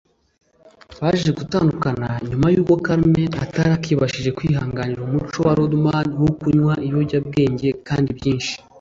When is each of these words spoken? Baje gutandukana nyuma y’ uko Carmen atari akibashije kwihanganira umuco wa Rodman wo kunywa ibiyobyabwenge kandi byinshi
Baje 1.01 1.29
gutandukana 1.39 2.07
nyuma 2.29 2.47
y’ 2.53 2.57
uko 2.61 2.73
Carmen 2.85 3.31
atari 3.43 3.71
akibashije 3.77 4.29
kwihanganira 4.37 5.01
umuco 5.03 5.37
wa 5.45 5.53
Rodman 5.57 6.07
wo 6.23 6.31
kunywa 6.39 6.73
ibiyobyabwenge 6.87 7.67
kandi 7.87 8.09
byinshi 8.17 8.53